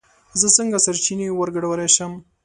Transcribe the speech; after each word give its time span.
زه 0.39 0.47
څنگه 0.55 0.79
سرچينې 0.85 1.27
ورگډولی 1.33 1.89
شم 1.95 2.11